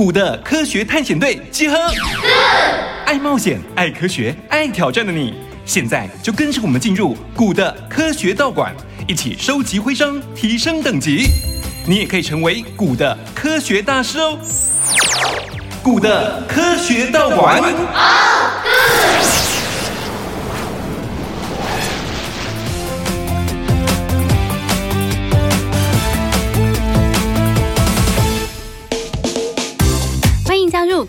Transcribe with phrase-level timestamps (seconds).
[0.00, 1.76] 古的科学探险队集合，
[3.04, 5.34] 爱冒险、爱科学、爱挑战的你，
[5.66, 8.74] 现在就跟着我们进入古的科学道馆，
[9.06, 11.26] 一起收集徽章，提升等级。
[11.86, 14.38] 你也可以成为古的科学大师哦！
[15.82, 17.62] 古的科学道馆。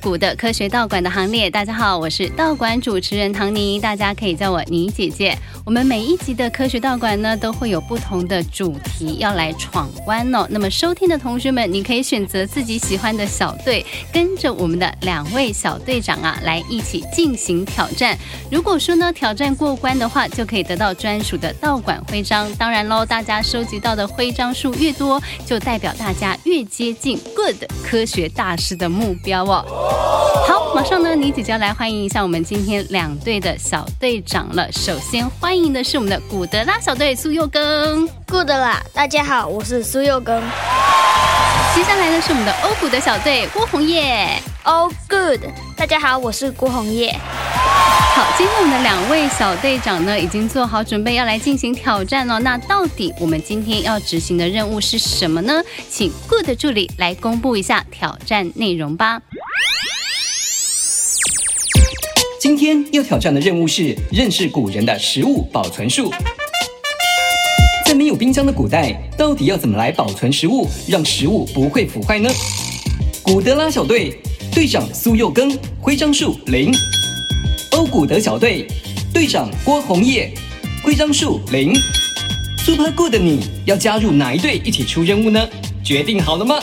[0.02, 5.38] 古的科学道馆的行列，大家好，我是道馆主持人唐妮，大家可以叫我妮姐姐。
[5.64, 10.48] 我们每一集的科学道馆呢，都会有不同的主题要来闯关哦。
[10.50, 18.18] 那么收听的同学们，你可以选择自己喜欢的小队，跟着我们的两位小队长啊，来一起进行挑战。
[18.52, 22.52] 如果说呢，挑战过关的话，就可以得到专属的道馆徽章。
[22.56, 29.64] 当然喽，大家收集到的徽章数越多，就代表大家越接近 Good 科学大师的目标哦。
[30.46, 34.70] 好，马上呢，妮姐姐要来欢迎一下我们今天两队的小队长了。
[34.70, 35.52] 首先欢。
[35.52, 40.42] 欢迎的是我们的古德拉小队苏佑庚，Good 啦，大家好，我是苏佑庚。
[41.76, 45.42] 接下来呢是我们的欧古德小队郭红叶，Oh Good，
[45.76, 47.14] 大家好，我是郭红叶。
[48.14, 52.40] 好，今天我们的两位小队长呢已经做好准备要来进行挑战了。
[52.40, 55.62] 那到底我们今天要执行的任务是什么呢？
[55.90, 59.22] 请 Good 助理来公布一下挑战内容吧。
[62.40, 66.12] 今天要挑战的任务是认识古人的食物保存术。
[67.86, 72.30] 在没有冰箱的古代，到底要怎么来保存食物，让食物不会腐坏呢？
[73.22, 74.20] 古德拉小队
[74.54, 76.72] 队长苏佑庚，徽章数零；
[77.72, 78.68] 欧古德小队
[79.14, 80.34] 队长郭红叶，
[80.84, 81.74] 徽章数零。
[82.58, 85.48] Super Good 的你要加入哪一队一起出任务呢？
[85.84, 86.58] 决定好了吗？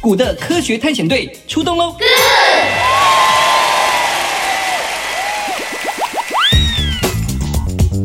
[0.00, 1.96] 古的科学探险队出动喽！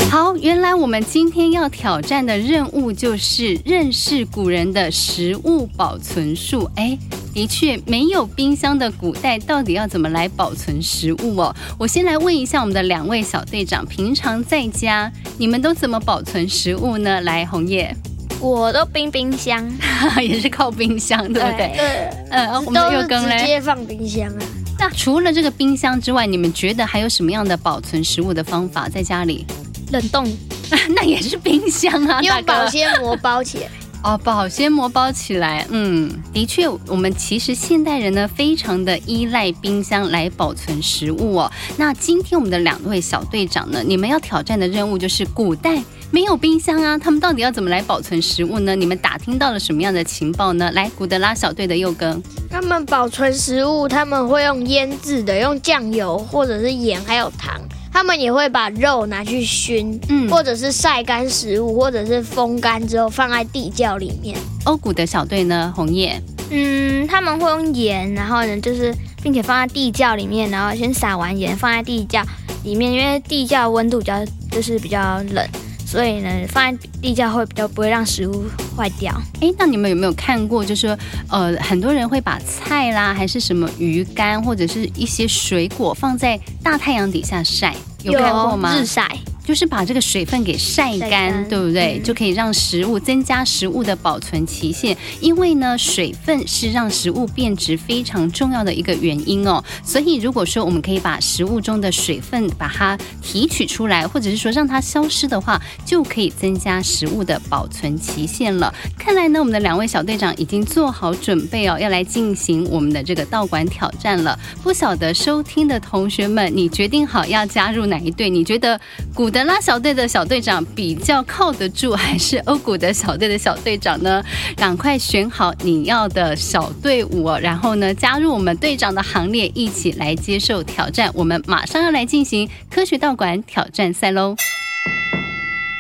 [0.09, 6.69] 好，原来我们今天要挑战的任务就是认识古人的食物保存术。
[6.75, 6.97] 哎，
[7.33, 11.55] 的确，没有冰箱的古代，到底要怎么来保存食物哦？
[11.77, 17.21] 我先来问一下我们的两位小队长，平常在家你们都怎么保存食物呢？
[17.21, 17.95] 来，红叶，
[18.39, 19.65] 我都冰冰箱，
[20.21, 21.73] 也是靠冰箱，对不对？
[21.75, 24.39] 对，嗯，我们又直接放冰箱啊。
[24.77, 29.45] 那除了这个冰箱之外，你们觉得还有什么样的保存食物的方法在家里？
[29.91, 30.25] 冷冻，
[30.95, 33.67] 那也是冰箱啊，用保鲜膜包起来。
[34.03, 41.51] 哦，保鲜膜包起来，嗯，的确，我们其实现代人呢，非常的依赖冰箱来保存食物哦。
[41.77, 48.75] 那今天我们的两位小队长呢，你们要挑战的任务就是古代没有冰箱啊，他们到底要怎么来保存食物呢？
[48.75, 50.71] 你们打听到了什么样的情报呢？
[50.71, 52.19] 来，古德拉小队的佑哥，
[52.49, 57.61] 他们保存食物，他们会用腌制的，用酱油或者是盐还有糖。
[57.91, 64.37] 他们也会把肉拿去熏，嗯，或者是晒干食物，或者是风干之后放在地窖里面。
[64.63, 72.23] 欧古的小队呢，红叶，嗯，他们会用盐，然后呢，就是并且放在地窖里面，然后先撒完盐放在地窖
[72.63, 75.47] 里面，因为地窖温度比较就是比较冷，
[75.91, 78.45] 所以呢，放在地窖会比较不会让食物
[78.77, 79.13] 坏掉。
[79.41, 80.97] 哎，那你们有没有看过，就是说，
[81.27, 87.75] 呃，很多人会把菜啦，还是什么鱼干或者是一些水果放在大太阳底下晒？
[88.03, 88.73] 有看过吗？
[88.73, 89.05] 日晒。
[89.51, 91.99] 就是把这个水分给晒干，对不对？
[91.99, 94.95] 嗯、就可以让食物增加食物的保存期限。
[95.19, 99.61] 因为呢，水分是让食物变质非常重要的一个原因哦。
[99.83, 108.73] 所以如果说我们可以把食物中的水分把它提取出来，或者是说让它消失的话，就可以增加食物的保存期限了。
[108.97, 114.39] 看来呢，我们的两位小队长已经做好准备哦，要来进行我们的这个道馆挑战了。
[114.63, 118.29] 不晓得收听的同学们，你决定好要加入哪一队？
[118.29, 118.79] 你觉得
[119.13, 124.23] 古德拉小队的小队长比较靠得住，还是欧古的小队的小队长呢？
[124.55, 131.09] 赶快选好你要的小队伍，然后呢，加入我们队长的行列，一起来接受挑战。
[131.13, 134.35] 我们马上要来进行科学道馆挑战赛喽！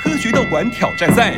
[0.03, 1.35] 科学道馆挑战赛，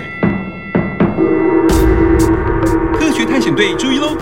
[2.99, 4.15] 科学探险队注意喽！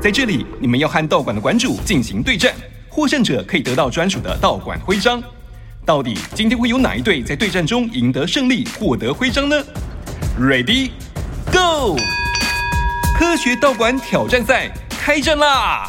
[0.00, 2.52] 在这里，你们要和道馆的馆主进行对战，
[2.88, 5.22] 获胜者可以得到专属的道馆徽章。
[5.84, 9.56] 到底今天会有哪一队在对战中赢得胜利，获得徽章呢
[10.40, 10.90] ？Ready,
[11.52, 11.96] go！
[13.18, 15.84] 科学道馆挑战赛开战啦！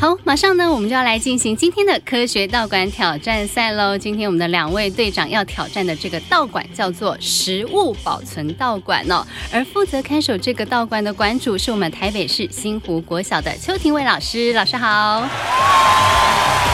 [0.00, 3.98] 好，马上呢，我们就要来进行今天的科学道馆挑战赛喽。
[3.98, 9.22] 今天我们的两位队长要挑战的这个道馆叫做食物保存道馆哦，
[9.52, 14.54] 而负责看守这个道馆的馆主是我们台北市新湖国小的邱廷伟老师。
[14.54, 15.28] 老师好。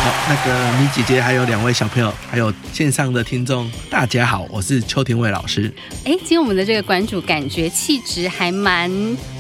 [0.03, 5.71] 好，那个米姐姐还有两位小朋友，还有线上的听众，大家好，我是邱廷伟老师。
[6.05, 8.91] 哎，今天我们的这个馆主感觉气质还蛮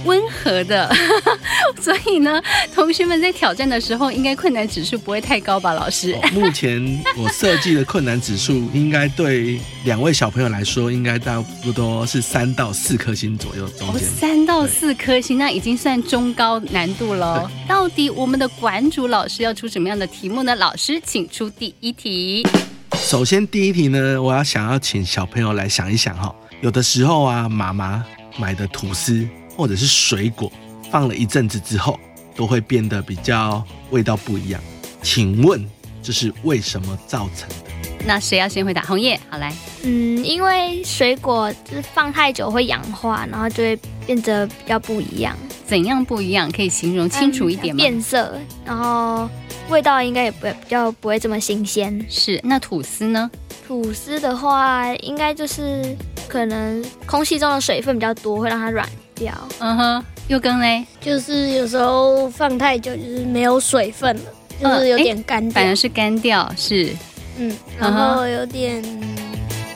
[0.04, 0.94] 温和的，
[1.80, 2.42] 所以呢，
[2.74, 5.73] 同学们在挑战的时候，应该困难指数不会太高吧？
[5.73, 6.81] 老师，哦、目前
[7.17, 14.02] 我设计的困难指数， 应该对两位小朋友来说，应该差不多是三到四颗星左右中间。
[14.02, 17.50] 三、哦、到四颗星，那已经算中高难度了。
[17.67, 20.55] 到底我们的馆主老师要出什么样的题目呢？
[20.55, 22.47] 老师，请出第一题。
[22.94, 28.05] 首先，第一题呢，我要想要请小朋友来想一想哈，有的时候啊，妈妈
[28.38, 29.26] 买的吐司
[29.56, 30.52] 或者是水果，
[30.91, 31.99] 放了一阵子之后。
[32.34, 34.60] 都会变得比较味道不一样，
[35.02, 35.64] 请问
[36.02, 38.04] 这是为什么造成的？
[38.06, 38.82] 那谁要先回答？
[38.82, 39.52] 红叶，好来。
[39.82, 45.36] 嗯，因为水果就是放太久会氧化，然后就会变得比较不一样。
[45.66, 46.50] 怎样不一样？
[46.50, 47.78] 可以形容清楚一点吗？
[47.78, 49.28] 嗯，变色，然后
[49.68, 52.04] 味道应该也不会比较不会这么新鲜。
[52.08, 52.40] 是。
[52.42, 53.30] 那吐司呢？
[53.66, 55.94] 吐司的话，应该就是
[56.26, 59.32] 可能空气中的水分比较多，会让它软掉。
[59.58, 60.04] 嗯哼。
[60.30, 64.22] 又跟嘞，就是有时候放太久，就是没有水分了，
[64.62, 66.94] 就是有点干掉，反而是干掉，是，
[67.36, 68.80] 嗯，然后有点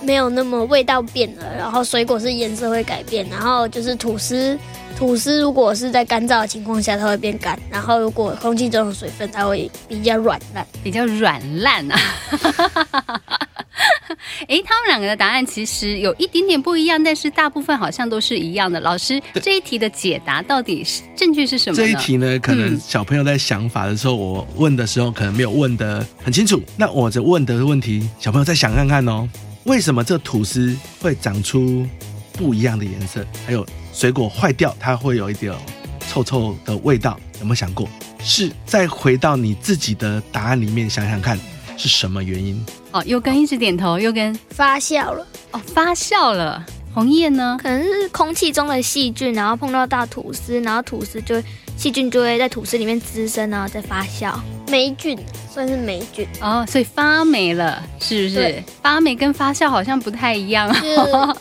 [0.02, 4.56] 没有那么味道变了，然后水果是颜色会改变，然后就是吐司，
[4.96, 11.98] 吐司如果是在干燥的情况下，它会变干，然后如果空气中有水分，它会比较软烂，比较软烂啊。
[14.49, 18.81] 哎，他们两个的答案其实有一点点不一样，但是大部分好像都是一样的。
[18.81, 21.76] 老师，这一题的解答到底是正确是什么？
[21.76, 26.62] 这一题呢，可能小朋友在想法的时候，嗯、我问的时候可能没有问得很清楚。
[26.76, 29.29] 那我这问的问题，小朋友再想看看哦，
[29.65, 31.87] 为什么这吐司会长出
[32.32, 33.25] 不一样的颜色？
[33.47, 35.53] 还有水果坏掉，它会有一点
[36.09, 37.88] 臭臭的味道，有没有想过？
[38.21, 41.38] 是再回到你自己的答案里面想想看。
[41.76, 42.65] 是什么原因？
[42.93, 45.26] 哦，又跟一直点头，又跟发酵了。
[45.53, 46.65] 哦，发酵了。
[46.94, 47.59] 红叶呢？
[47.61, 51.43] 可能是空气中的细菌，然后碰到大吐司，然后吐司就
[51.76, 54.32] 细菌就会在吐司里面滋生，然后再发酵。
[54.69, 55.19] 霉菌
[55.50, 58.62] 算是霉菌哦，所以发霉了，是不是？
[58.82, 60.75] 发霉跟发酵好像不太一样。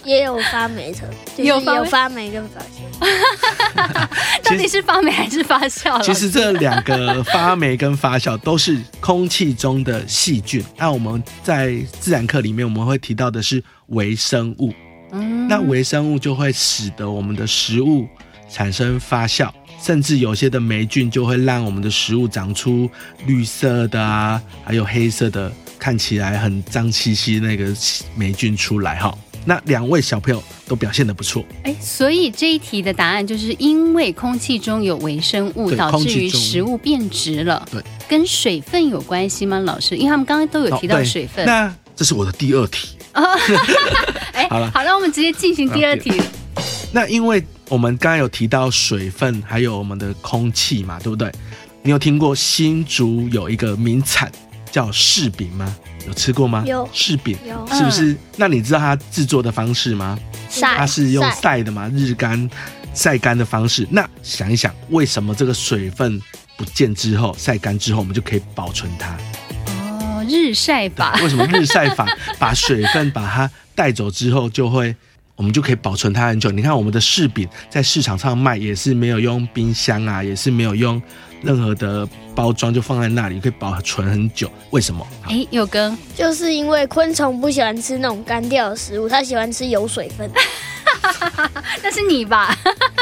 [0.04, 1.00] 也有发霉的，
[1.36, 2.84] 就是、有有发霉跟发酵。
[4.44, 6.02] 到底是发霉还是发酵？
[6.04, 10.64] 其实这两个发霉跟发酵都是空气中的细菌。
[10.78, 14.74] 那我们在自然课里面我们会提到的是微生物。
[15.48, 18.08] 那微生物就会使得我们的食物
[18.50, 19.48] 产生发酵，
[19.84, 22.90] 甚至有些的霉菌就会让我们的食物长出
[23.26, 27.66] 绿色的啊，还有黑色的，看起来很脏兮兮那个
[28.16, 29.14] 霉菌出来哈。
[29.46, 37.68] 那两位小朋友都表现的不错，哎，所以这一题的答案就是因为空气中有微生物，导致于食物变质了。
[37.70, 39.60] 对，跟水分有关系吗？
[39.60, 41.44] 老师，因为他们刚刚都有提到水分。
[41.44, 42.96] 哦，那这是我的第二题。
[44.32, 46.10] 哎，好了，好了，我们直接进行第二题。
[46.94, 51.32] 那因为我们刚刚有提到水分，还有我们的空气嘛，对不对？
[51.82, 54.32] 你有听过新竹有一个名产
[54.72, 55.76] 叫柿饼吗？
[56.08, 56.64] 有吃过吗？
[56.68, 58.12] 有柿饼，有是不是？
[58.12, 60.20] 嗯、那你知道它制作的方式吗？
[60.50, 62.50] 晒，它是用晒的嘛，日干、
[62.94, 63.88] 晒干的方式。
[63.90, 66.22] 那想一想，为什么这个水分
[66.58, 69.18] 不见之后，晒干之后，我们就可以保存它？
[69.72, 71.20] 哦日晒法？
[71.22, 72.08] 为什么日晒法
[72.40, 74.96] 把水分把它带走之后，就会
[75.44, 76.50] 我们就可以保存它很久？
[76.52, 81.02] 你看我们的柿饼在市场上卖也是没有用冰箱啊，也是没有用
[81.42, 84.50] 任何的包装，就放在那里可以保存很久。
[84.70, 85.06] 为什么？
[85.28, 90.32] 哎，有哥，就是因为昆虫不喜欢吃那种干掉的食物，它喜欢吃有水分。
[91.84, 92.58] 那是你吧？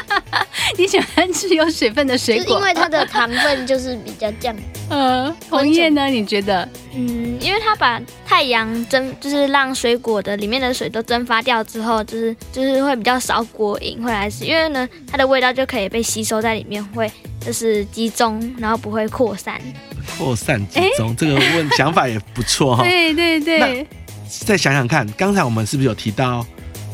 [0.82, 4.56] 你喜欢吃有水分的水果，就 是因为它的糖分就是比较降。
[4.90, 6.08] 呃，红叶呢？
[6.08, 6.68] 你觉得？
[6.96, 17.10] 嗯，因为它把太阳蒸，就是让水果的里面的水都蒸发掉之后，就是就是会比较少果蝇会来吃，因为呢，它的味道就可以被吸收在里面，会
[17.40, 19.62] 就是集中，然后不会扩散。
[20.18, 22.84] 扩散集中，欸、这个问想法也不错哈。
[22.84, 23.86] 对 对对。
[24.46, 26.44] 再想想看，刚才我们是不是有提到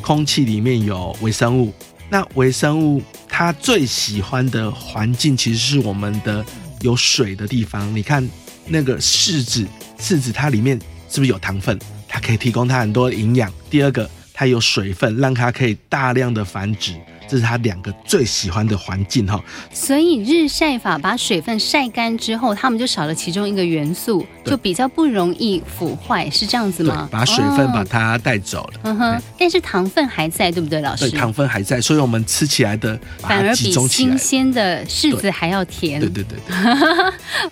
[0.01, 1.71] 空气里面有微生物？
[2.09, 6.45] 那微生物它最喜欢的环境其实是我们的
[6.81, 7.93] 有水的地方。
[7.95, 8.27] 你看
[8.65, 9.67] 那个柿子，
[9.99, 11.77] 柿子它里面是不是有糖分？
[12.07, 13.51] 它可以提供它很多营养。
[13.69, 16.93] 第二个，它有水分，让它可以大量的繁殖。
[17.27, 19.43] 这是他两个最喜欢的环境哈。
[19.71, 27.07] 所以日晒法把水分晒干之后，他们就少了其中一个元素，就比较不容易腐坏，是这样子吗？
[27.11, 28.79] 把水分把它带走了。
[28.83, 31.09] 嗯哼，但是糖分还在，对不对，老师？
[31.09, 35.99] 对，糖分还在，所以我们吃起来的反而比新鲜的柿子还要甜。
[35.99, 36.55] 对对对对。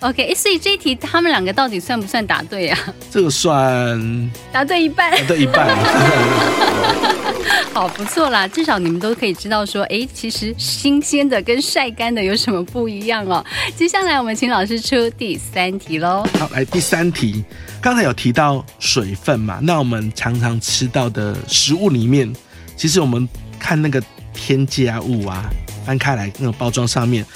[0.00, 2.78] OK，所以这一题他们两个到底算不算答对啊？
[3.10, 5.76] 这个算答对一半，答对一半。
[7.74, 13.44] 好，不错啦，至少你们都可以知道说，哎，其实新鲜的跟晒干的有什么不一样哦。
[13.76, 16.24] 接下来我们请老师出第三题喽。
[16.38, 17.44] 好，来第三题，
[17.82, 19.58] 刚才有提到水分嘛？
[19.60, 22.32] 那我们常常吃到的食物里面，
[22.76, 25.50] 其实我们看那个添加物啊，
[25.84, 27.26] 翻开来那个包装上面，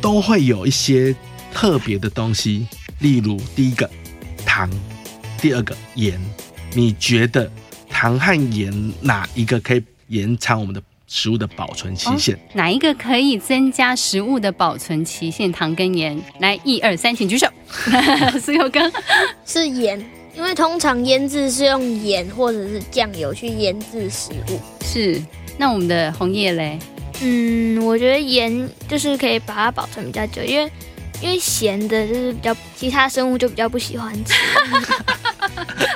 [0.00, 1.14] 都会有一些
[1.54, 2.66] 特别的东西，
[2.98, 3.88] 例如第一个
[4.44, 4.68] 糖，
[5.40, 6.20] 第二个盐，
[6.74, 7.50] 你觉得？
[7.92, 8.72] 糖和盐
[9.02, 10.80] 哪一个可以延长我们的
[11.12, 12.36] 食物的保存期限？
[12.36, 15.50] 哦，哪一个可以增加食物的保存期限？
[15.50, 17.48] 糖跟盐，来，一二三，请举手。
[18.40, 18.80] 石油哥
[19.44, 20.00] 是盐，
[20.36, 24.60] 因为通常腌制是用盐或者是酱油去腌制食物。
[24.84, 25.20] 是，
[25.58, 26.78] 那我们的红叶嘞？
[27.22, 30.70] 嗯，我觉得盐就是可以把它保存比较久，因为
[31.20, 34.32] 因为咸的就是比较其他生物就比较不喜欢吃。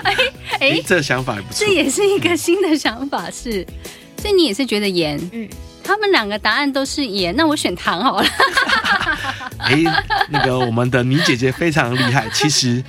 [0.02, 0.14] 哎
[0.59, 3.64] 哎、欸，这想法也不错，这也是一个新的想法，是，
[4.25, 5.21] 所以你也是觉得盐？
[5.35, 5.47] 嗯，
[5.85, 8.26] 他们两个答案都是盐，那我选糖好了。
[9.59, 12.83] 哎、欸，那个我们的倪姐姐非常厉害， 其实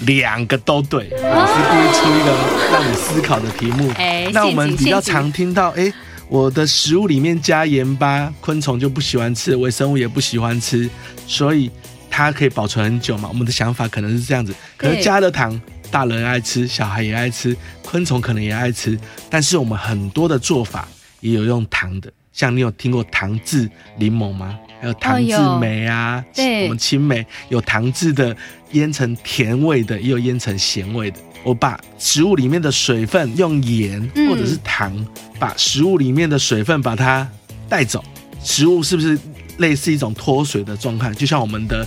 [0.00, 2.36] 两个都对，我是故意出一个
[2.72, 3.88] 让你思考的题目。
[3.90, 5.94] 哎、欸，那我们比较常听到，哎、欸，
[6.26, 10.90] 我的食物里面加盐巴，昆虫就不喜欢吃，微生物也不喜欢吃，
[11.24, 11.70] 所以
[12.10, 13.28] 它可以保存很久嘛。
[13.28, 15.60] 我们的想法可能是这样子，可是加了糖。
[15.90, 20.88] 大人爱吃，小孩也爱吃，昆虫可能也爱吃，但是我们很多的做法
[21.20, 23.68] 也有用糖的，像你有听过糖渍
[23.98, 24.58] 柠檬吗？
[24.80, 28.34] 还有糖渍梅啊，哦、对，我们青梅有糖渍的，
[28.72, 31.18] 腌成甜味的，也有腌成咸味的。
[31.42, 35.06] 我把食物里面的水分用盐或者是糖，嗯、
[35.38, 37.28] 把食物里面的水分把它
[37.68, 38.04] 带走，
[38.42, 39.18] 食物是不是
[39.58, 41.12] 类似一种脱水的状态？
[41.12, 41.86] 就像我们的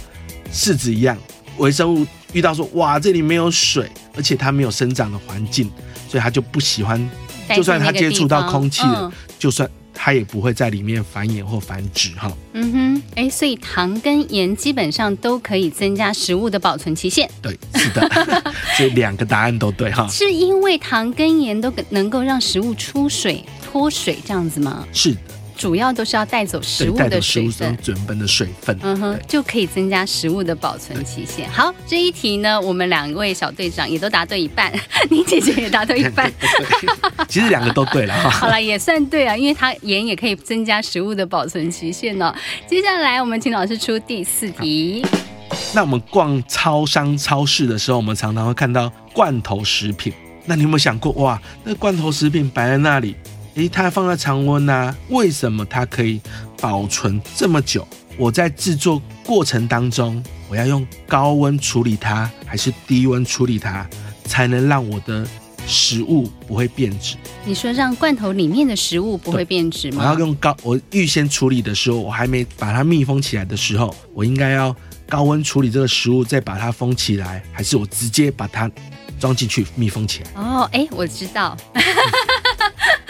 [0.51, 1.17] 柿子一样。
[1.57, 2.03] 微生物
[2.33, 5.71] 遇到说，哇，这里没有水，而且它没有生长的环境，
[6.09, 7.09] 所以它就不喜欢。
[7.55, 12.31] 就算它接触到空气了，就算它也不会在里面繁衍或繁殖哈。
[12.53, 17.29] 嗯哼，哎，所以糖跟盐基本上都可以增加食物的保存期限。
[17.41, 18.09] 对，是的，
[18.77, 20.07] 所以两个答案都对哈。
[20.07, 24.87] 是因为糖跟盐都能够让食物出水脱水这样子吗？
[24.93, 25.19] 是的。
[25.55, 31.49] 主要都是要带走食物的水分，准备的水分，嗯哼，就可以增加食物的保存期限。
[31.49, 34.71] 好，这一题呢，我们两位小队长也都答对一半，
[35.09, 36.31] 你姐姐也答对一半，
[37.29, 38.29] 其实两个都对了哈。
[38.29, 42.33] 好了，也算对啊，因为它盐也可以增加食物的保存期限哦。
[42.67, 45.05] 接下来我们请老师出第四题。
[45.73, 50.11] 那我们逛超商、超市的时候，我们常常会看到罐头食品。
[50.45, 53.15] 那你有没有想过，哇，那罐头食品摆在那里？
[53.55, 56.19] 诶，它放在常温呐，为什么它可以
[56.59, 57.87] 保存这么久？
[58.17, 63.87] 我在制作过程当中，我要用高温处理它，还是低温处理它，
[64.25, 65.25] 才能让我的
[65.67, 67.15] 食物不会变质？
[67.45, 70.03] 你说让罐头里面的食物不会变质吗？
[70.03, 74.75] 我要用高，我预先处理的时候，我还没把它密封起来的时候，我应该要
[75.07, 78.69] 高温处理这个食物，再把它封起来，还是我直接把它
[79.19, 80.31] 装进去密封起来？
[80.41, 81.55] 哦，哎，我知道。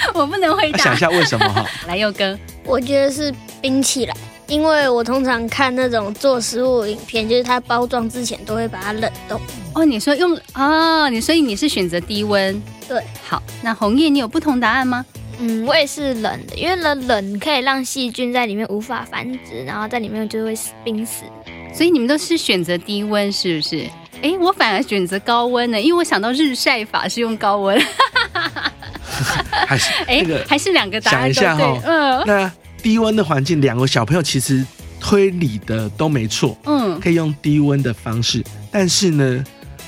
[0.13, 0.77] 我不能回答。
[0.79, 1.65] 想一下为什么哈？
[1.87, 4.15] 来，佑哥，我觉得是冰起来，
[4.47, 9.39] 因为我通常看那种做食物影片，就是它包装之前都会把它冷冻。
[9.75, 11.09] 哦，你说用啊？
[11.09, 12.61] 你所以你是选择低温？
[12.87, 13.01] 对。
[13.27, 15.05] 好，那红叶，你有不同答案吗？
[15.39, 21.23] 嗯，我也是冷的，因为冷冷可以让细菌在里面无法繁殖，然后在里面就会冰死。
[21.73, 23.89] 所以你们都是选择低温，是不是？
[24.21, 27.77] 哎，我反而选择高温呢，因为我想到日晒法是用高温。
[29.73, 31.21] 还是那个，还是两个答案。
[31.21, 32.51] 想一下哈，嗯，那
[32.81, 34.65] 低温的环境，两个小朋友其实
[34.99, 38.43] 推理的都没错，嗯，可以用低温的方式。
[38.71, 39.43] 但是呢，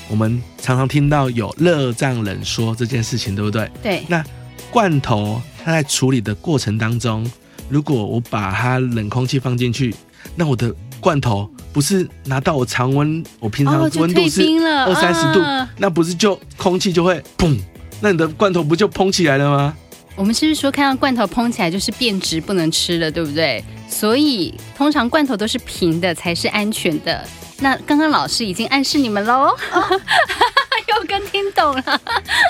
[0.08, 3.70] 我们常常听到有热胀冷缩这件事情，对不对？
[3.82, 4.04] 对。
[4.08, 4.24] 那
[4.70, 7.28] 罐头它在处理的过程当中，
[7.68, 9.94] 如果我把它冷空气放进去，
[10.34, 14.42] 那我的罐头不是拿到我常温，我平常温度是
[14.86, 15.40] 二三十度，
[15.78, 17.58] 那不是就空气就会砰？
[18.00, 19.76] 那你的罐头不就膨起来了吗？
[20.14, 23.62] 我们是不是说看到罐头膨起来就是变质不能吃了，对不对？
[23.88, 27.22] 所以通常罐头都是平的才是安全的。
[27.58, 29.84] 那刚刚老师已经暗示你们喽，哦
[30.88, 32.00] 又跟听懂了，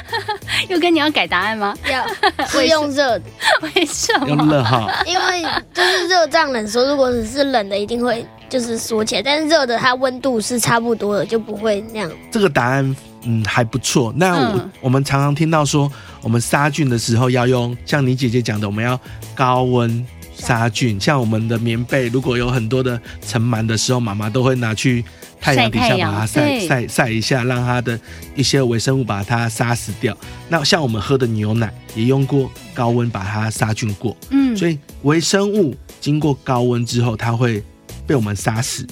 [0.68, 1.74] 又跟你要改答案吗？
[1.90, 2.06] 要
[2.46, 3.24] 是用热的，
[3.62, 4.28] 为什么？
[4.28, 12.10] 用热哈，因为就是热胀冷缩，如果只是冷的，一定会就是缩起来，但是热的它温度是差不多的，就不会那样。
[12.30, 12.94] 这个答案
[13.26, 14.12] 嗯还不错。
[14.16, 15.90] 那我、嗯、我们常常听到说，
[16.22, 18.98] 我们杀菌的时候要用像你姐姐讲的，我们要
[19.34, 20.06] 高温。
[20.38, 25.02] 杀菌，像我们的棉被，如果有很多的尘螨的时候，妈妈都会拿去
[25.40, 27.98] 太阳底下把它晒晒晒一下，让它的
[28.34, 30.14] 一些微生物把它杀死掉。
[30.50, 34.14] 那像我们喝的牛奶，也用过高温把它杀菌过。
[34.28, 37.64] 嗯，所以微生物经过高温之后，它会
[38.06, 38.86] 被我们杀死。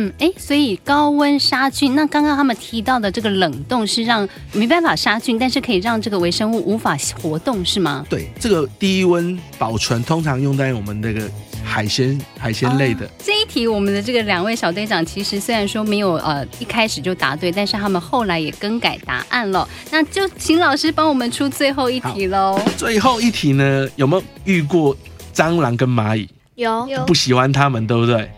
[0.00, 8.06] 嗯，哎，所以高温杀菌，那刚刚他们提到的这个冷冻是让没办法杀菌，但是可以让这个微生物无法活动，是吗？
[8.08, 11.30] 对，这个低温保存通常用在我们那个
[11.62, 13.04] 海鲜海鲜类的。
[13.04, 19.68] 哦，这一题，我们的这个两位小队长其实虽然说没有呃一开始就答对，但是他们后来也更改答案了。
[19.90, 22.58] 那就请老师帮我们出最后一题喽。
[22.78, 24.96] 最后一题呢，有没有遇过
[25.34, 26.26] 蟑螂跟蚂蚁？
[26.54, 28.30] 有，有不喜欢它们，对不对？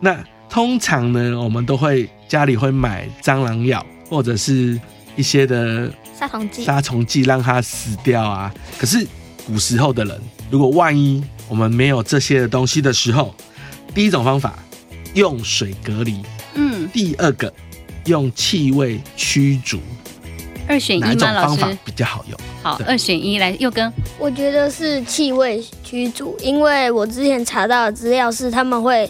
[0.00, 0.16] 那
[0.50, 4.78] 通常呢，我们都会家里会买蟑螂药，或者是
[5.14, 5.88] 一些的
[6.18, 8.52] 杀虫剂，杀虫剂让它死掉啊。
[8.76, 9.06] 可是
[9.46, 13.32] 古时候的人，如果万一我们没有这些的东西的时候，
[13.94, 14.58] 第一种方法
[15.14, 16.20] 用水隔离，
[16.54, 17.52] 嗯，第二个
[18.06, 19.78] 用气味驱逐。
[20.66, 21.08] 二选一吗？
[21.08, 22.40] 老师方法比较好用？
[22.62, 29.08] 好，二选一来，又跟我觉得是气味驱逐，因为我之前查到的资料是他们会。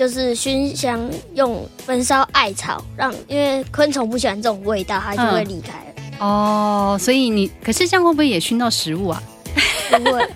[0.00, 0.98] 就是熏香
[1.34, 5.84] 用焚烧艾草，让因为昆虫不喜欢这种味道，它就会离开了。
[6.18, 6.20] 嗯。
[6.20, 9.22] 哦，所以你可是这样会不会也熏到食物啊？
[9.90, 10.26] 不会，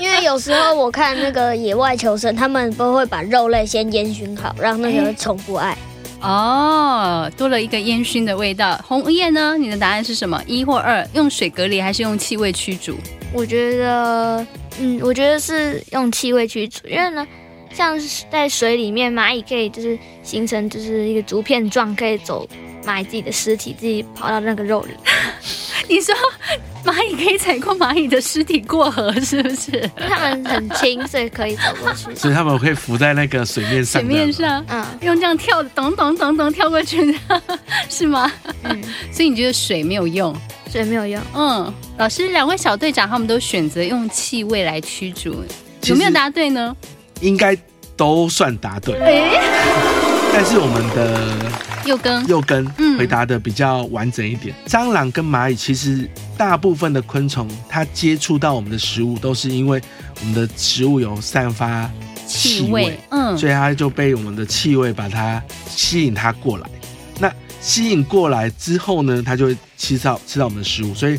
[0.00, 5.78] 因为有时候我看那个野外求生，他们都会把肉类先烟熏好，让那个虫不爱。
[6.20, 8.76] 哦，多了一个烟熏的味道。
[8.88, 9.56] 红叶呢？
[9.56, 10.42] 你的答案是什么？
[10.48, 11.08] 一或二？
[11.12, 12.96] 用水隔离还是用气味驱逐？
[13.32, 14.44] 我觉得，
[14.80, 17.24] 嗯，我觉得是用气味驱逐，因为呢。
[17.76, 17.98] 像
[18.30, 22.48] 在水里面，蚂蚁可以就是形成就是一个竹片状，可以走
[22.86, 24.92] 蚂蚁自己的尸体，自己跑到那个肉里。
[25.88, 26.14] 你说
[26.84, 29.88] 蚂蚁可以踩过蚂蚁的尸体过河，是不是？
[29.96, 32.14] 它们很轻，所以可以走过去。
[32.14, 34.00] 所以他们会浮在那个水面上。
[34.00, 37.16] 水面上，嗯，用这样跳，咚咚咚咚跳过去，
[37.90, 38.32] 是吗？
[38.62, 38.82] 嗯。
[39.12, 40.34] 所以你觉得水没有用？
[40.68, 41.22] 水没有用。
[41.34, 41.72] 嗯。
[41.98, 45.44] 老师，两位小队长他们都选择用气味来驱逐，
[45.84, 46.74] 有没有答对呢？
[47.20, 47.56] 应该
[47.96, 49.40] 都算答对，欸、
[50.32, 51.50] 但是我们的
[51.86, 52.66] 又跟又跟
[52.98, 54.54] 回答的比较完整一点。
[54.64, 56.06] 嗯、蟑螂跟蚂蚁其实
[56.36, 59.80] 大部分的昆虫，它接触到我们的食物，都是因为
[60.20, 61.90] 我们的食物有散发
[62.26, 66.68] 气味，味嗯，所以它就被我们的气味把它吸引它过来。
[67.18, 67.32] 那
[67.62, 70.94] 吸引过来之后呢，它就会吃到吃到我们的食物。
[70.94, 71.18] 所以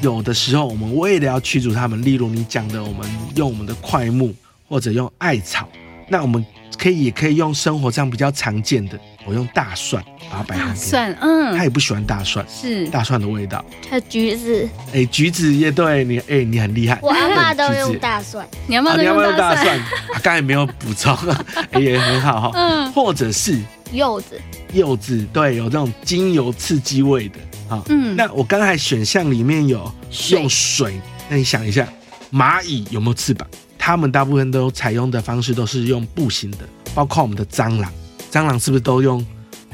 [0.00, 4.34] 有的时候，我们为了要驱逐它们，例如你讲的，我们用我们的块木。
[4.68, 5.68] 或者用艾草，
[6.08, 6.44] 那我们
[6.78, 10.74] 可以也可以用生活上比较常见的，我用大蒜把它摆上大。
[10.74, 13.64] 蒜，嗯，他也不喜欢大蒜，是大蒜的味道。
[13.90, 16.98] 还有橘子，哎，橘子也对你，哎，你很厉害。
[17.02, 19.80] 我阿妈都用大蒜，你阿妈都用大蒜。
[20.22, 21.16] 刚才没有补充，
[21.80, 22.50] 也很好哈。
[22.54, 23.60] 嗯，或者是
[23.92, 24.40] 柚子，
[24.72, 27.38] 柚子对，有这种精油刺激味的
[27.68, 27.82] 啊。
[27.88, 29.92] 嗯，那我刚才选项里面有
[30.30, 31.88] 用水，那你想一下，
[32.32, 33.48] 蚂蚁有没有翅膀？
[33.86, 36.58] 他们大部分都采用的方式都是用步行的，
[36.92, 37.88] 包括我们的蟑螂，
[38.32, 39.24] 蟑螂是不是都用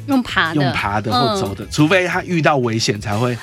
[0.07, 1.65] 用爬的、用爬的或走的？
[1.65, 3.35] 嗯、除非它遇到危险才会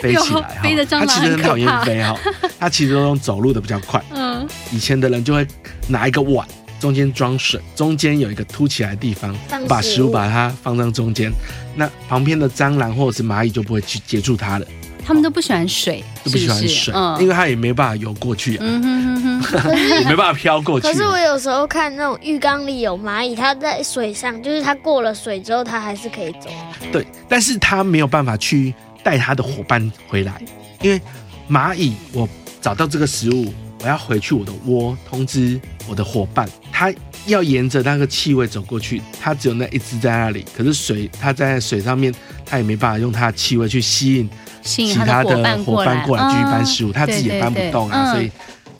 [0.00, 0.66] 飞起来 哈。
[0.88, 2.18] 它其实很讨厌飞哈，
[2.58, 4.02] 它其实都用走路的比较快。
[4.10, 5.46] 嗯，以前的人就会
[5.86, 6.48] 拿一个碗，
[6.80, 9.36] 中间装水，中间有一个凸起来的地方，
[9.68, 11.30] 把食物把它放在中间，
[11.74, 14.66] 那旁边的蟑螂或者是蚂蚁就不会去接触它了。
[15.06, 20.88] 他们都不喜欢水，都不喜欢水，嗯，因为它也没办法游过去啊，嗯哼哼哼，也没办法飘过去。
[20.88, 26.50] 可是我有时候看那种浴缸里有蚂蚁，它在水上，就是它过了水之后，它还是可以走。
[26.90, 30.42] 对，但是它没有办法去带它的伙伴回来，
[30.82, 31.00] 因为
[31.48, 32.28] 蚂蚁，我
[32.60, 36.92] 找到这个食物，我要回去我的窝，通知我的伙伴，它
[37.26, 42.12] 要沿着那个气味走过去，它只有那一只在那里，可是水，它在水上面，
[42.44, 44.28] 它也没办法用它的气味去吸引。
[44.66, 48.30] 其他的伙伴过来继续搬食物，他自己也搬不动啊，所以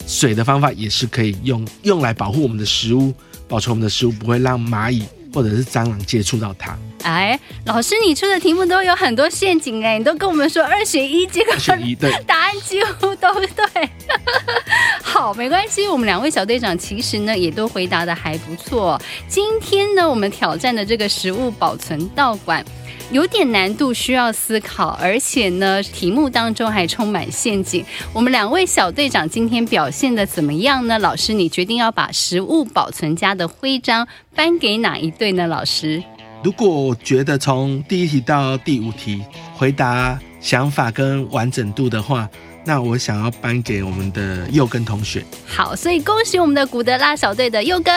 [0.06, 3.14] 水的方法也是可以用，用来保护我们的食物，
[3.48, 6.76] 保存我们的食物不会让蚂蚁或者是蟑螂接触到它。
[7.02, 13.90] 哎，老师，你出的题目都有很多陷阱哎，你都跟我们说二选一，这个选一对 答案几乎都对。
[15.02, 19.00] 好，没关系，我们两位小队长其实呢也都回答的还不错。
[19.28, 22.64] 今天呢，我们挑战的这个食物保存道馆。
[23.12, 27.84] 有点难度，需要思考，而且呢，题目当中还充满陷阱。
[28.12, 30.98] 我们两位小队长今天表现的怎么样呢？
[30.98, 35.46] 老师，你决定要把食物保存家的徽章颁给哪一队呢？
[35.46, 36.02] 老师，
[36.42, 39.22] 如果我觉得从第一题到第五题
[39.54, 42.28] 回答想法跟完整度的话，
[42.64, 45.24] 那我想要颁给我们的佑根同学。
[45.46, 47.94] 好，所以恭喜我们的古德拉小队的佑根。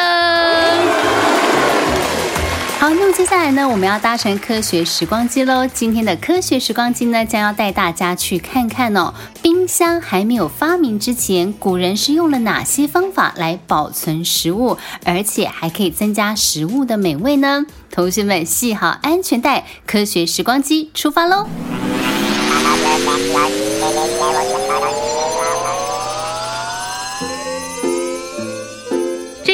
[2.80, 5.68] 好，那么接下来呢，我们要搭乘科学时光机喽。
[5.68, 17.66] 今天的科学时光机呢，将要带大家去看看哦，冰箱还没有发明之前，古人是用了哪些方法来保存食物，而且还可以增加食物的美味呢？
[17.92, 21.50] 同学们系好安全带，科学时光机出发喽！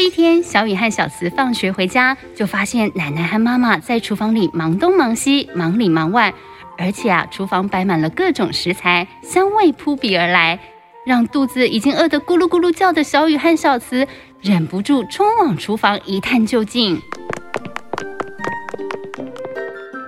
[0.10, 6.34] 天，小雨和小慈放学回家，就发现奶奶和妈妈在厨房里忙东忙西，忙里忙外，
[6.78, 10.60] 而且啊，厨房摆满了各种食材，香味扑鼻而来，
[11.06, 14.08] 让肚子已经饿得咕噜咕噜叫的小雨和小慈
[14.41, 17.02] 忍不住冲往厨房一探究竟。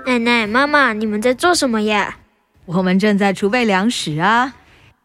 [0.06, 2.18] 奶奶、妈妈，你们在做什么呀？
[2.66, 4.56] 我们正在储备粮食啊。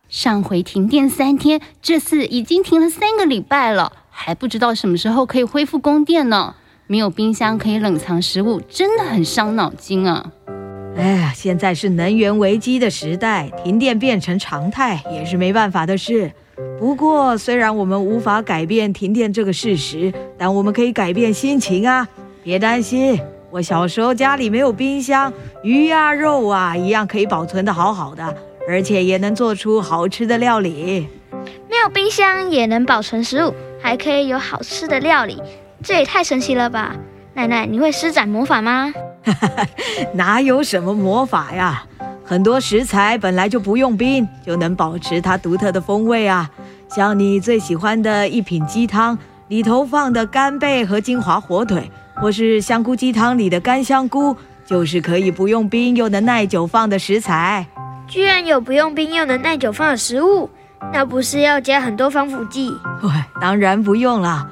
[0.09, 4.02] 上回停电三天，这次已经停了三个礼拜了。
[4.15, 6.55] 还不知道什么时候可以恢复供电呢？
[6.87, 10.31] 没有冰箱可以冷藏食物，真的很伤脑筋啊！
[10.97, 16.31] 哎呀，现在是能源危机的时代，停电变成常态也是没办法的事。
[16.79, 22.07] 不过，虽然我们无法改变停电这个事实，但我们可以改变心情啊！
[22.45, 23.19] 别担心，
[23.51, 28.37] 我小时候家里没有冰箱，鱼啊肉啊一样可以保存的好好的，
[28.69, 31.09] 而且也能做出好吃的料理。
[31.71, 33.55] 没有冰箱也能保存食物。
[33.83, 35.43] 还可以有好吃的料理，
[35.83, 36.95] 这也太神奇了吧！
[37.35, 38.93] 奶奶，你会施展魔法吗？
[40.15, 41.85] 哪有什么魔法呀？
[42.25, 46.49] 很多食材本来就不用冰，就能保持它独特的风味啊。
[46.89, 49.19] 像你最喜欢的一品鸡汤
[49.49, 57.67] 里头放的干贝和金华火腿，或是香菇鸡汤里的干香菇，就是可以不用冰又能耐久放的食材。
[58.07, 60.49] 居然有不用冰又能耐久放的食物！
[60.91, 62.75] 那不是要加很多防腐剂？
[63.03, 64.49] 喂，当然不用了。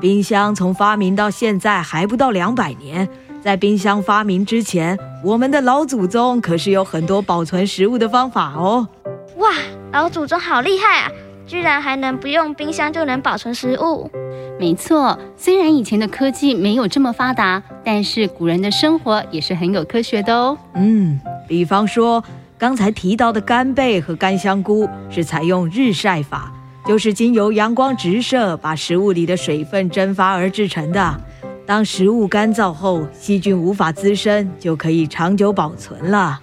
[0.00, 3.08] 冰箱从发明到现在还不到两百年，
[3.42, 8.88] 在冰箱发明之前，我们的老祖宗可是有很多保存食物的方法哦。
[9.36, 9.50] 哇，
[9.92, 11.10] 老祖宗好厉害啊！
[11.46, 14.10] 居然还能不用冰箱就能保存食物。
[14.58, 20.58] 没错，虽然以前的科技没有这么发达，但是古人的生活也是很有科学的哦。
[20.74, 22.22] 嗯，比方说。
[22.64, 26.50] 刚才提到的干贝和干香菇是采用日晒法，
[26.86, 31.20] 就是经由阳光直射把食物里的水分蒸发而制成的。
[31.66, 36.40] 当食物干燥后，细菌无法滋生，就可以长久保存了。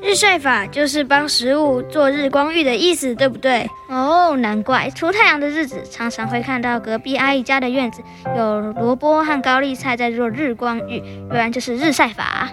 [0.00, 3.68] 日晒法就是帮食物做日光浴的意思，对不对？
[3.88, 8.00] 哦，难怪出太阳的日子常常会看到隔壁阿姨家的院子
[8.36, 12.48] 有萝卜和高丽菜在做日光浴，原来就是日晒法。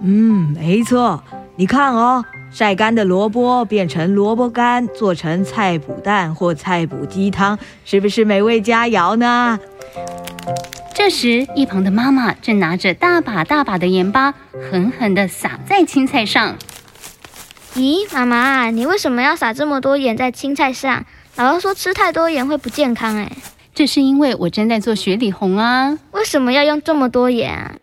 [0.00, 1.20] 嗯，没错，
[1.56, 2.24] 你看哦。
[2.50, 9.58] 晒干的萝卜变成萝卜干，做成菜脯蛋或菜脯鸡汤，是不是美味佳肴呢？
[10.92, 14.34] 这时，一旁的妈妈正拿着大把大把的盐巴，
[14.70, 16.56] 狠狠地撒在青菜上。
[17.74, 21.06] 咦，妈妈，你为什么要撒这么多盐在青菜上？
[21.36, 23.30] 姥姥说吃太多盐会不健康哎。
[23.72, 25.96] 这是因为我正在做雪里红啊。
[26.10, 27.76] 为什么要用这么多盐啊？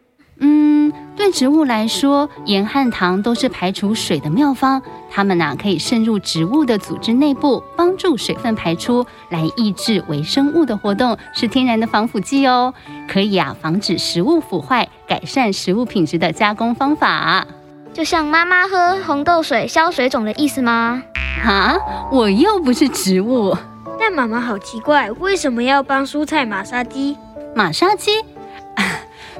[1.17, 4.81] 嗯，对植物来说，盐和糖都是排除水的妙方。
[5.09, 12.73] 它们呐，可以渗入植物的组织内部，帮助水分排出，来抑制微生物的活动，是天然的防腐剂哦。
[13.09, 17.45] 可以啊，防止食物腐坏，改善食物品质的加工方法。
[17.93, 21.01] 就像妈妈喝红豆水消水肿的意思吗？
[21.43, 21.75] 啊，
[22.11, 23.57] 我又不是植物。
[23.99, 27.17] 但妈妈好奇怪，为什么要帮蔬菜马杀鸡？
[27.55, 28.11] 马杀鸡？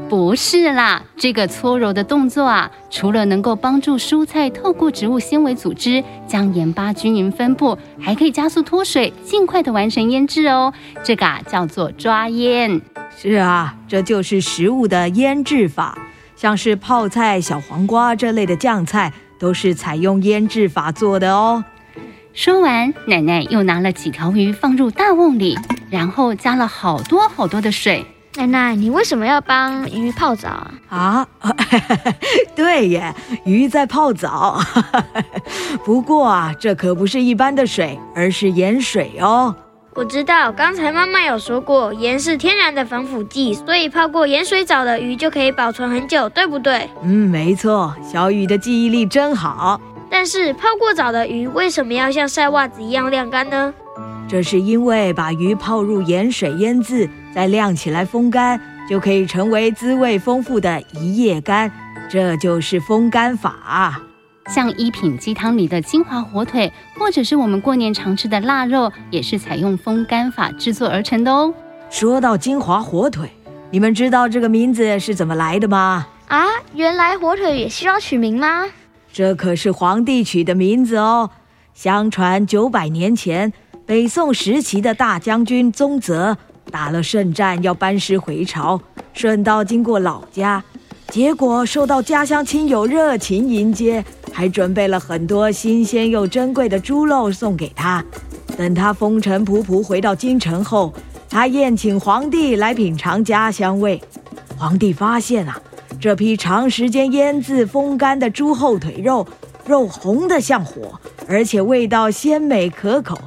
[0.10, 10.74] 不是啦，这个搓揉的动作啊，除了能够帮助蔬菜透过植物纤维组织将盐巴均匀分布，还可以加速脱水，尽快的完成腌制哦。
[11.04, 12.82] 这个啊叫做抓腌。
[13.18, 15.98] 是啊，这就是食物的腌制法，
[16.36, 21.66] 像是泡菜、小黄瓜这类的酱菜，都是采用腌制法做的哦。
[22.34, 25.58] 说完，奶奶又拿了几条鱼放入大瓮里，
[25.90, 28.06] 然后加了好多好多的水。
[28.38, 30.50] 奶奶，你为什么要帮鱼泡澡
[30.89, 31.28] 啊？
[31.39, 31.56] 啊，
[32.56, 33.13] 对耶，
[33.45, 34.60] 鱼在泡澡。
[35.84, 39.56] 不过啊，这可不是一般的水，而是盐水哦。
[39.95, 46.88] 我知道，刚才妈妈有说过，盐是天然的防腐剂，所以泡过盐水澡的鱼就可以保存很久，对不对？
[47.02, 49.82] 嗯，没错，小雨的记忆力真好。
[50.10, 53.73] 但是泡过澡的鱼为什么要像晒袜子一样晾干呢？
[54.28, 58.60] 这是因为把鱼泡入盐水腌制，再晾起来风干，
[58.90, 61.72] 就可以成为滋味丰富的一夜干，
[62.10, 64.02] 这就是风干法。
[64.48, 71.54] 像一品鸡汤里的金华火腿，或者是我们过年常吃的腊肉，也是采用风干法制作而成的哦。
[71.90, 73.30] 说到金华火腿，
[73.72, 76.06] 你们知道这个名字是怎么来的吗？
[76.28, 78.66] 啊，原来火腿也需要取名吗？
[79.13, 81.30] 这可是皇帝取的名字哦。
[81.74, 83.54] 相传九百年前，
[83.88, 86.38] 北宋时期的大将军宗泽
[86.69, 88.78] 打了胜战，要班师回朝，
[89.13, 90.62] 顺道经过老家，
[91.08, 94.04] 结果受到家乡亲友热情迎接。
[94.34, 98.04] 还准备了很多新鲜又珍贵的猪肉送给他。
[98.58, 100.93] 等他风尘仆仆回到京城后，
[101.30, 104.00] 他宴请皇帝来品尝家乡味。
[104.58, 105.60] 皇帝发现啊，
[106.00, 109.26] 这批长时间腌制风干的猪后腿肉，
[109.65, 113.17] 肉红得像火，而且味道鲜美可口。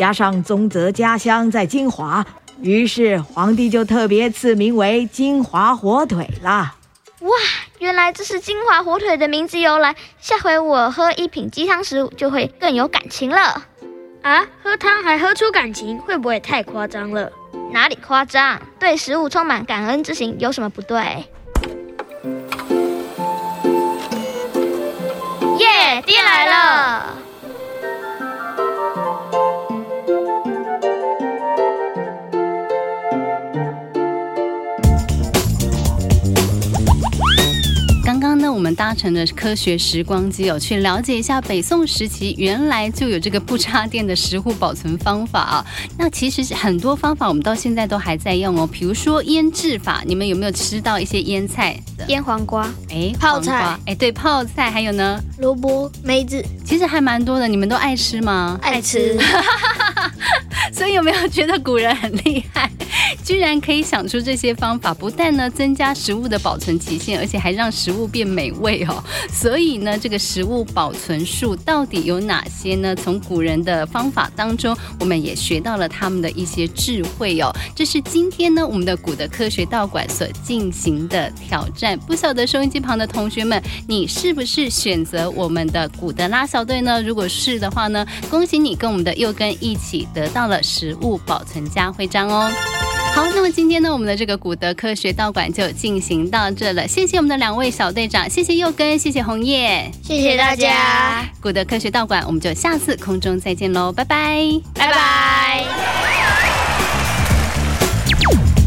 [0.00, 2.24] 加上宗泽家乡在金华，
[2.62, 6.74] 于是皇帝就特别赐名为金华火腿啦。
[7.18, 7.30] 哇，
[7.80, 9.94] 原来这是金华火腿的名字由来。
[10.18, 13.66] 下回我喝一品鸡汤时，就会更有感情了。
[14.22, 17.30] 啊，喝汤还喝出感情，会不会太夸张了？
[17.70, 18.58] 哪里夸张？
[18.78, 20.96] 对食物充满感恩之情，有什么不对？
[25.58, 27.18] 耶，爹来了！
[38.70, 45.66] 们搭乘的科学时光机哦，去了解一下北宋时期原来就有这个不插电的食物保存方法啊。
[45.98, 51.76] 那其实很多方法我们到现在都还在用哦，比如说腌制法，你们有没有吃到一些腌菜？
[52.06, 55.20] 腌黄瓜，哎，泡菜，哎，对，泡菜，还有呢？
[55.38, 57.48] 萝卜、梅子，其实还蛮多的。
[57.48, 58.56] 你们都爱吃吗？
[58.62, 59.18] 爱吃。
[60.72, 62.70] 所以有没有觉得古人很厉害？
[63.24, 69.02] 居然可以想出这些方法，不但呢增加食物的保存期限，而且还让食物变美味哦。
[69.32, 72.94] 所以呢，这个食物保存术到底有哪些呢？
[72.94, 77.50] 从古人的方法当中，我们也学到了他们的一些智慧哦。
[77.74, 81.98] 这是今天呢我们的古的科学道馆所进行的挑战。
[82.00, 87.02] 不晓得收音机旁的同学们，你是不是选择我们的古德拉小队呢？
[87.02, 92.50] 如果是的话呢，恭喜你跟我们的佑根一起得到了食物保存家徽章哦。
[93.14, 96.86] 好，那么今天呢，我们的这个古德科学道馆就进行到这了。
[96.86, 101.28] 谢谢我们的两位小队长，谢谢佑根，谢谢红叶，谢谢大家。
[101.40, 104.40] 古德科学道馆，我们就下次空中再见喽，拜拜，
[104.74, 105.64] 拜拜。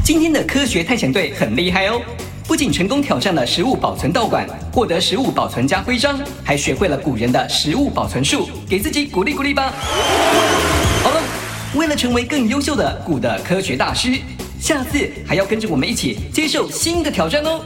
[0.04, 2.02] 今天的科学探险队很厉害哦，
[2.46, 9.74] 不仅成功挑战了食物保存道馆，获得食物保存家徽章，还学会了古人的食物保存术，给自己鼓励鼓励吧。
[11.76, 14.20] 为了成为更优秀的古的科学大师，
[14.60, 17.66] 下次还要跟着我们一起接受新的挑战哦。